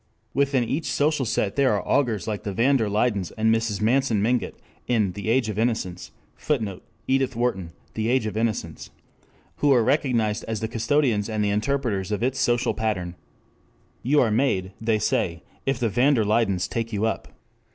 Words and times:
Within 0.33 0.63
each 0.63 0.85
social 0.87 1.27
set 1.27 1.55
there 1.55 1.73
are 1.73 1.87
augurs 1.87 2.27
like 2.27 2.41
the 2.41 2.53
van 2.53 2.75
der 2.77 2.89
Luydens 2.89 3.31
and 3.37 3.53
Mrs. 3.53 3.81
Manson 3.83 4.19
Mingott 4.19 4.55
in 4.87 5.11
"The 5.11 5.29
Age 5.29 5.47
of 5.47 5.59
Innocence," 5.59 6.09
[Footnote: 6.37 6.81
Edith 7.07 7.35
Wharton, 7.35 7.71
The 7.93 8.09
Age 8.09 8.25
of 8.25 8.35
Innocence.] 8.35 8.89
who 9.57 9.71
are 9.71 9.83
recognized 9.83 10.43
as 10.45 10.59
the 10.59 10.67
custodians 10.67 11.29
and 11.29 11.43
the 11.45 11.51
interpreters 11.51 12.11
of 12.11 12.23
its 12.23 12.39
social 12.39 12.73
pattern. 12.73 13.13
You 14.01 14.21
are 14.21 14.31
made, 14.31 14.71
they 14.81 14.97
say, 14.97 15.43
if 15.67 15.77
the 15.77 15.87
van 15.87 16.15
der 16.15 16.23
Luydens 16.25 16.67
take 16.67 16.91
you 16.91 17.05
up. 17.05 17.27